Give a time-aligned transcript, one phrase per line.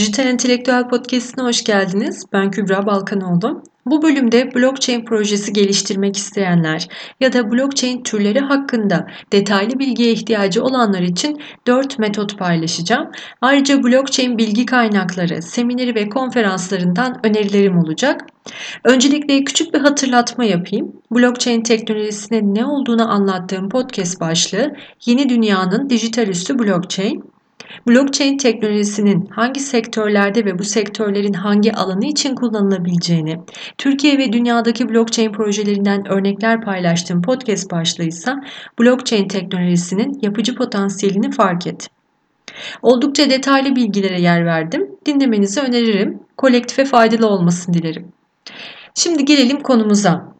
[0.00, 2.24] Dijital Entelektüel Podcast'ine hoş geldiniz.
[2.32, 3.62] Ben Kübra Balkanoğlu.
[3.86, 6.88] Bu bölümde blockchain projesi geliştirmek isteyenler
[7.20, 13.10] ya da blockchain türleri hakkında detaylı bilgiye ihtiyacı olanlar için 4 metot paylaşacağım.
[13.40, 18.26] Ayrıca blockchain bilgi kaynakları, semineri ve konferanslarından önerilerim olacak.
[18.84, 20.92] Öncelikle küçük bir hatırlatma yapayım.
[21.10, 24.72] Blockchain teknolojisinin ne olduğunu anlattığım podcast başlığı
[25.06, 27.39] Yeni Dünyanın Dijital Üstü Blockchain.
[27.88, 33.40] Blockchain teknolojisinin hangi sektörlerde ve bu sektörlerin hangi alanı için kullanılabileceğini,
[33.78, 38.40] Türkiye ve dünyadaki blockchain projelerinden örnekler paylaştığım podcast başlığıysa
[38.78, 41.88] blockchain teknolojisinin yapıcı potansiyelini fark et.
[42.82, 44.90] Oldukça detaylı bilgilere yer verdim.
[45.06, 46.20] Dinlemenizi öneririm.
[46.36, 48.12] Kolektife faydalı olmasını dilerim.
[48.94, 50.34] Şimdi gelelim konumuza.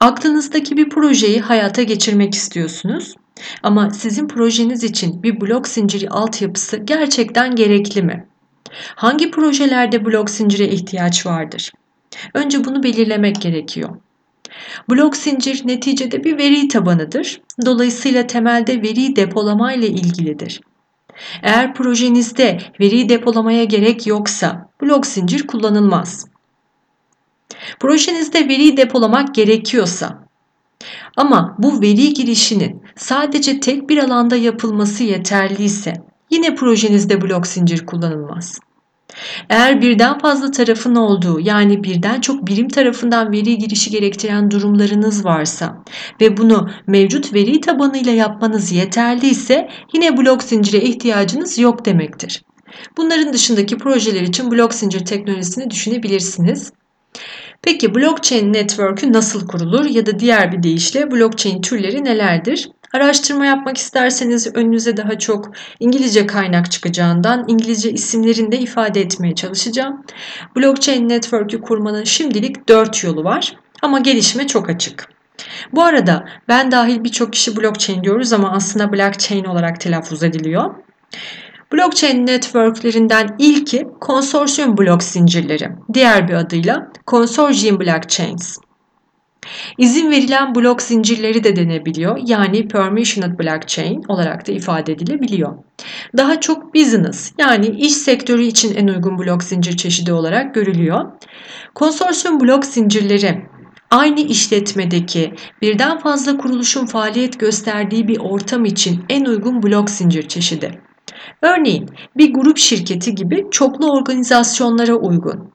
[0.00, 3.14] Aklınızdaki bir projeyi hayata geçirmek istiyorsunuz.
[3.62, 8.26] Ama sizin projeniz için bir blok zinciri altyapısı gerçekten gerekli mi?
[8.94, 11.72] Hangi projelerde blok zincire ihtiyaç vardır?
[12.34, 13.96] Önce bunu belirlemek gerekiyor.
[14.90, 17.40] Blok zincir neticede bir veri tabanıdır.
[17.66, 20.60] Dolayısıyla temelde veri depolama ile ilgilidir.
[21.42, 26.26] Eğer projenizde veri depolamaya gerek yoksa blok zincir kullanılmaz.
[27.80, 30.24] Projenizde veri depolamak gerekiyorsa
[31.16, 35.92] ama bu veri girişinin sadece tek bir alanda yapılması yeterliyse
[36.30, 38.58] yine projenizde blok zincir kullanılmaz.
[39.50, 45.82] Eğer birden fazla tarafın olduğu yani birden çok birim tarafından veri girişi gerektiren durumlarınız varsa
[46.20, 52.42] ve bunu mevcut veri tabanıyla yapmanız yeterliyse yine blok zincire ihtiyacınız yok demektir.
[52.96, 56.72] Bunların dışındaki projeler için blok zincir teknolojisini düşünebilirsiniz.
[57.62, 62.70] Peki blockchain network'ü nasıl kurulur ya da diğer bir deyişle blockchain türleri nelerdir?
[62.94, 65.50] Araştırma yapmak isterseniz önünüze daha çok
[65.80, 70.04] İngilizce kaynak çıkacağından İngilizce isimlerini de ifade etmeye çalışacağım.
[70.56, 75.08] Blockchain network'ü kurmanın şimdilik 4 yolu var ama gelişme çok açık.
[75.72, 80.74] Bu arada ben dahil birçok kişi blockchain diyoruz ama aslında blockchain olarak telaffuz ediliyor.
[81.72, 88.58] Blockchain networklerinden ilki konsorsiyum blok zincirleri, diğer bir adıyla Consortium Blockchains.
[89.78, 92.18] İzin verilen blok zincirleri de denebiliyor.
[92.26, 95.58] Yani permissioned blockchain olarak da ifade edilebiliyor.
[96.16, 101.12] Daha çok business yani iş sektörü için en uygun blok zincir çeşidi olarak görülüyor.
[101.74, 103.46] Konsorsiyum blok zincirleri
[103.90, 110.80] aynı işletmedeki birden fazla kuruluşun faaliyet gösterdiği bir ortam için en uygun blok zincir çeşidi.
[111.42, 115.53] Örneğin bir grup şirketi gibi çoklu organizasyonlara uygun.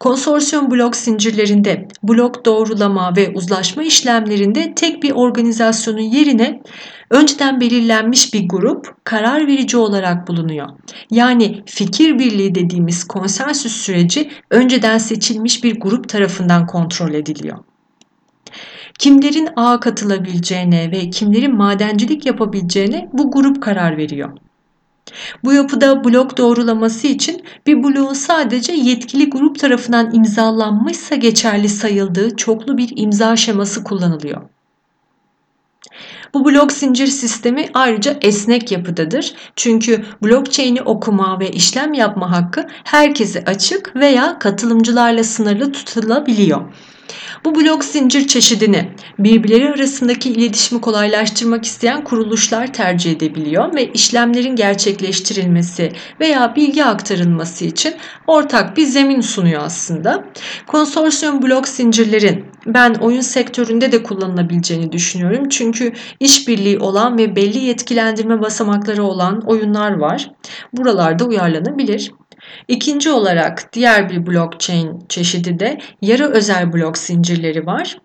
[0.00, 6.62] Konsorsiyum blok zincirlerinde blok doğrulama ve uzlaşma işlemlerinde tek bir organizasyonun yerine
[7.10, 10.68] önceden belirlenmiş bir grup karar verici olarak bulunuyor.
[11.10, 17.58] Yani fikir birliği dediğimiz konsensüs süreci önceden seçilmiş bir grup tarafından kontrol ediliyor.
[18.98, 24.30] Kimlerin ağa katılabileceğine ve kimlerin madencilik yapabileceğine bu grup karar veriyor.
[25.44, 32.78] Bu yapıda blok doğrulaması için bir bloğun sadece yetkili grup tarafından imzalanmışsa geçerli sayıldığı çoklu
[32.78, 34.42] bir imza şeması kullanılıyor.
[36.34, 39.34] Bu blok zincir sistemi ayrıca esnek yapıdadır.
[39.56, 46.60] Çünkü blockchain'i okuma ve işlem yapma hakkı herkese açık veya katılımcılarla sınırlı tutulabiliyor.
[47.44, 55.92] Bu blok zincir çeşidini birbirleri arasındaki iletişimi kolaylaştırmak isteyen kuruluşlar tercih edebiliyor ve işlemlerin gerçekleştirilmesi
[56.20, 57.94] veya bilgi aktarılması için
[58.26, 60.24] ortak bir zemin sunuyor aslında.
[60.66, 65.48] Konsorsiyum blok zincirlerin ben oyun sektöründe de kullanılabileceğini düşünüyorum.
[65.48, 70.30] Çünkü işbirliği olan ve belli yetkilendirme basamakları olan oyunlar var.
[70.72, 72.12] Buralarda uyarlanabilir.
[72.68, 77.98] İkinci olarak diğer bir blockchain çeşidi de yarı özel blok zincirleri var.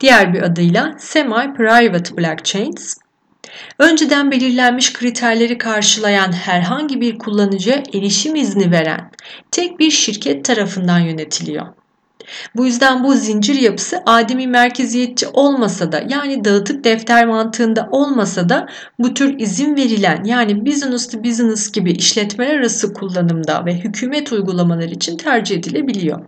[0.00, 2.96] Diğer bir adıyla semi-private blockchains.
[3.78, 9.10] Önceden belirlenmiş kriterleri karşılayan herhangi bir kullanıcıya erişim izni veren
[9.50, 11.66] tek bir şirket tarafından yönetiliyor.
[12.56, 18.66] Bu yüzden bu zincir yapısı ademi merkeziyetçi olmasa da yani dağıtık defter mantığında olmasa da
[18.98, 24.90] bu tür izin verilen yani business to business gibi işletmeler arası kullanımda ve hükümet uygulamaları
[24.90, 26.20] için tercih edilebiliyor.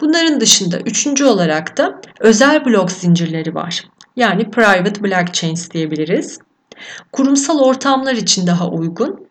[0.00, 3.84] Bunların dışında üçüncü olarak da özel blok zincirleri var.
[4.16, 6.38] Yani private blockchains diyebiliriz.
[7.12, 9.28] Kurumsal ortamlar için daha uygun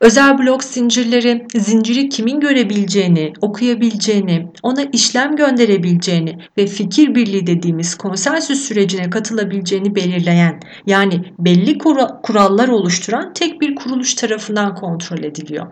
[0.00, 8.60] Özel blok zincirleri zinciri kimin görebileceğini, okuyabileceğini, ona işlem gönderebileceğini ve fikir birliği dediğimiz konsensüs
[8.60, 11.78] sürecine katılabileceğini belirleyen yani belli
[12.22, 15.66] kurallar oluşturan tek bir kuruluş tarafından kontrol ediliyor.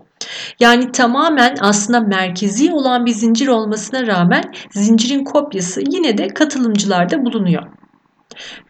[0.60, 7.62] Yani tamamen aslında merkezi olan bir zincir olmasına rağmen zincirin kopyası yine de katılımcılarda bulunuyor.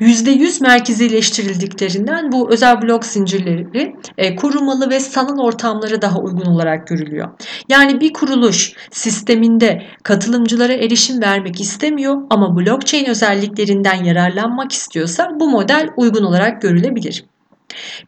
[0.02, 7.28] %100 merkezileştirildiklerinden bu özel blok zincirleri e, korumalı ve sanal ortamlara daha uygun olarak görülüyor.
[7.68, 15.88] Yani bir kuruluş sisteminde katılımcılara erişim vermek istemiyor ama blockchain özelliklerinden yararlanmak istiyorsa bu model
[15.96, 17.24] uygun olarak görülebilir.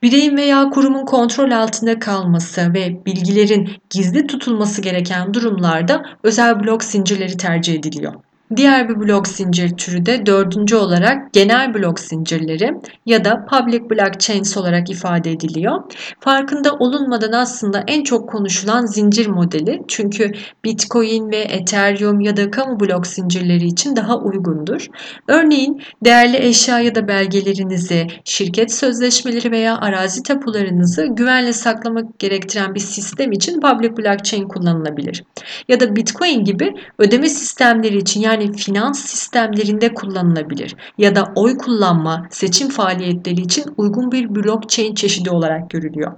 [0.02, 7.36] Bireyin veya kurumun kontrol altında kalması ve bilgilerin gizli tutulması gereken durumlarda özel blok zincirleri
[7.36, 8.14] tercih ediliyor.
[8.56, 12.74] Diğer bir blok zincir türü de dördüncü olarak genel blok zincirleri
[13.06, 15.82] ya da public blockchains olarak ifade ediliyor.
[16.20, 20.32] Farkında olunmadan aslında en çok konuşulan zincir modeli çünkü
[20.64, 24.86] Bitcoin ve Ethereum ya da kamu blok zincirleri için daha uygundur.
[25.28, 32.80] Örneğin değerli eşya ya da belgelerinizi, şirket sözleşmeleri veya arazi tapularınızı güvenle saklamak gerektiren bir
[32.80, 35.24] sistem için public blockchain kullanılabilir.
[35.68, 41.56] Ya da Bitcoin gibi ödeme sistemleri için yani yani finans sistemlerinde kullanılabilir ya da oy
[41.58, 46.12] kullanma, seçim faaliyetleri için uygun bir blockchain çeşidi olarak görülüyor.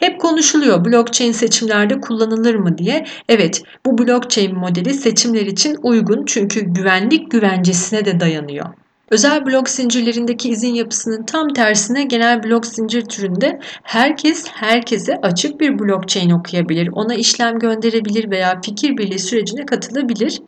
[0.00, 3.06] Hep konuşuluyor blockchain seçimlerde kullanılır mı diye.
[3.28, 8.66] Evet bu blockchain modeli seçimler için uygun çünkü güvenlik güvencesine de dayanıyor.
[9.10, 15.78] Özel blok zincirlerindeki izin yapısının tam tersine genel blok zincir türünde herkes herkese açık bir
[15.78, 20.42] blockchain okuyabilir, ona işlem gönderebilir veya fikir birliği sürecine katılabilir.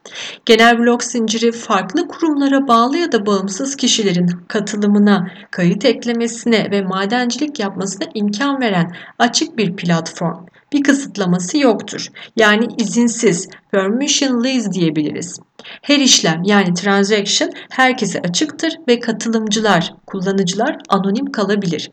[0.47, 7.61] Genel blok zinciri farklı kurumlara bağlı ya da bağımsız kişilerin katılımına, kayıt eklemesine ve madencilik
[7.61, 10.52] yapmasına imkan veren açık bir platform.
[10.73, 12.09] Bir kısıtlaması yoktur.
[12.37, 15.41] Yani izinsiz, permissionless diyebiliriz.
[15.83, 21.91] Her işlem yani transaction herkese açıktır ve katılımcılar, kullanıcılar anonim kalabilir.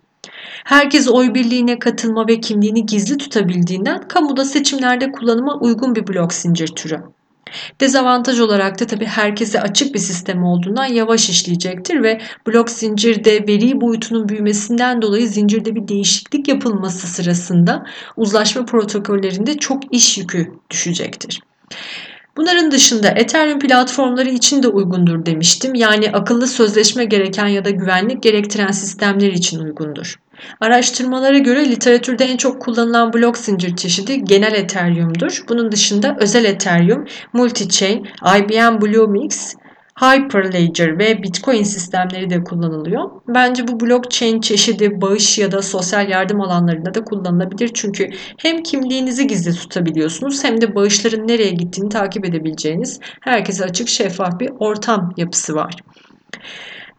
[0.64, 6.68] Herkes oy birliğine katılma ve kimliğini gizli tutabildiğinden kamuda seçimlerde kullanıma uygun bir blok zincir
[6.68, 7.00] türü.
[7.82, 13.82] Dezavantaj olarak da tabii herkese açık bir sistem olduğundan yavaş işleyecektir ve blok zincirde veri
[13.82, 17.86] boyutunun büyümesinden dolayı zincirde bir değişiklik yapılması sırasında
[18.18, 21.42] uzlaşma protokollerinde çok iş yükü düşecektir.
[22.38, 25.76] Bunların dışında Ethereum platformları için de uygundur demiştim.
[25.76, 30.20] Yani akıllı sözleşme gereken ya da güvenlik gerektiren sistemler için uygundur.
[30.60, 35.44] Araştırmalara göre literatürde en çok kullanılan blok zincir çeşidi genel Ethereum'dur.
[35.50, 38.08] Bunun dışında özel Ethereum, Multichain,
[38.38, 39.56] IBM Bluemix,
[40.00, 43.12] Hyperledger ve Bitcoin sistemleri de kullanılıyor.
[43.28, 47.72] Bence bu blockchain çeşidi bağış ya da sosyal yardım alanlarında da kullanılabilir.
[47.74, 54.40] Çünkü hem kimliğinizi gizli tutabiliyorsunuz hem de bağışların nereye gittiğini takip edebileceğiniz herkese açık şeffaf
[54.40, 55.74] bir ortam yapısı var.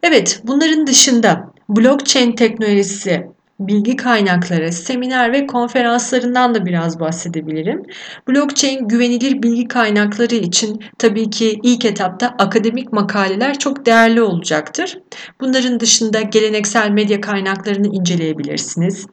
[0.03, 3.27] Evet, bunların dışında blockchain teknolojisi
[3.59, 7.83] bilgi kaynakları, seminer ve konferanslarından da biraz bahsedebilirim.
[8.29, 14.97] Blockchain güvenilir bilgi kaynakları için tabii ki ilk etapta akademik makaleler çok değerli olacaktır.
[15.41, 19.07] Bunların dışında geleneksel medya kaynaklarını inceleyebilirsiniz.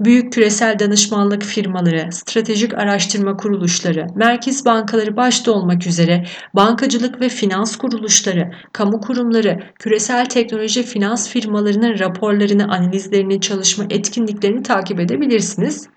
[0.00, 6.24] Büyük küresel danışmanlık firmaları, stratejik araştırma kuruluşları, merkez bankaları başta olmak üzere
[6.54, 15.00] bankacılık ve finans kuruluşları, kamu kurumları, küresel teknoloji finans firmalarının raporlarını, analizlerini, çalışma etkinliklerini takip
[15.00, 15.88] edebilirsiniz.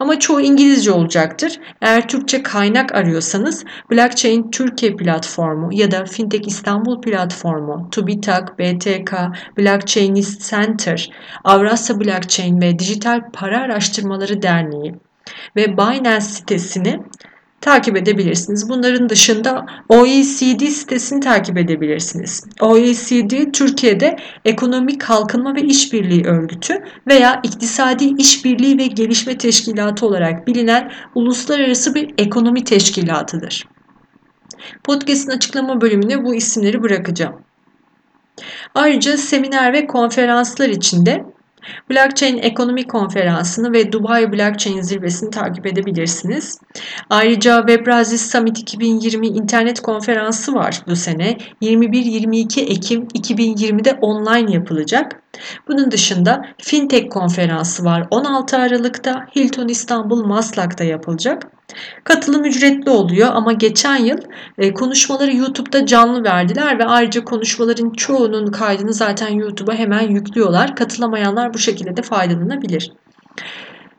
[0.00, 1.60] Ama çoğu İngilizce olacaktır.
[1.80, 9.14] Eğer Türkçe kaynak arıyorsanız Blockchain Türkiye platformu ya da Fintech İstanbul platformu, TÜBİTAK, BTK,
[9.58, 11.10] Blockchainist Center,
[11.44, 14.94] Avrasya Blockchain ve Dijital Para Araştırmaları Derneği
[15.56, 17.00] ve Binance sitesini
[17.60, 18.68] takip edebilirsiniz.
[18.68, 22.44] Bunların dışında OECD sitesini takip edebilirsiniz.
[22.60, 26.74] OECD Türkiye'de Ekonomik Kalkınma ve İşbirliği Örgütü
[27.06, 33.68] veya İktisadi İşbirliği ve Gelişme Teşkilatı olarak bilinen uluslararası bir ekonomi teşkilatıdır.
[34.84, 37.34] Podcast'in açıklama bölümüne bu isimleri bırakacağım.
[38.74, 41.24] Ayrıca seminer ve konferanslar için de
[41.90, 46.60] Blockchain Ekonomi Konferansı'nı ve Dubai Blockchain Zirvesi'ni takip edebilirsiniz.
[47.10, 51.38] Ayrıca Webrazis Summit 2020 internet konferansı var bu sene.
[51.62, 55.22] 21-22 Ekim 2020'de online yapılacak.
[55.68, 61.42] Bunun dışında Fintech konferansı var 16 Aralık'ta Hilton İstanbul Maslak'ta yapılacak.
[62.04, 64.18] Katılım ücretli oluyor ama geçen yıl
[64.58, 70.76] e, konuşmaları YouTube'da canlı verdiler ve ayrıca konuşmaların çoğunun kaydını zaten YouTube'a hemen yüklüyorlar.
[70.76, 72.92] Katılamayanlar bu şekilde de faydalanabilir.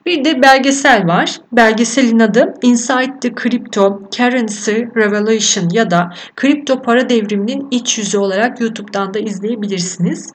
[0.05, 1.37] Bir de belgesel var.
[1.51, 8.61] Belgeselin adı Inside the Crypto Currency Revolution ya da kripto para devriminin iç yüzü olarak
[8.61, 10.33] YouTube'dan da izleyebilirsiniz.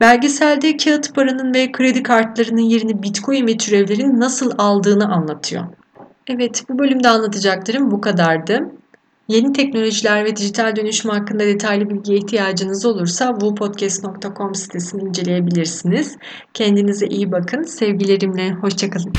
[0.00, 5.64] Belgeselde kağıt paranın ve kredi kartlarının yerini Bitcoin ve türevlerin nasıl aldığını anlatıyor.
[6.26, 8.70] Evet, bu bölümde anlatacaklarım bu kadardı.
[9.28, 16.16] Yeni teknolojiler ve dijital dönüşüm hakkında detaylı bilgiye ihtiyacınız olursa wupodcast.com sitesini inceleyebilirsiniz.
[16.54, 17.62] Kendinize iyi bakın.
[17.62, 19.12] Sevgilerimle, hoşçakalın.